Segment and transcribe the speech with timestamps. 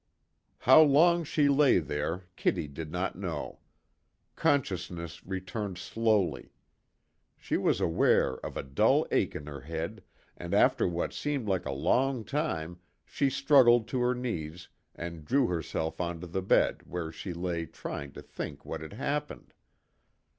[0.57, 3.59] How long she lay there, Kitty did not know.
[4.35, 6.53] Consciousness returned slowly.
[7.37, 10.03] She was aware of a dull ache in her head,
[10.35, 15.45] and after what seemed like a long time she struggled to her knees and drew
[15.49, 19.53] herself onto the bed where she lay trying to think what had happened.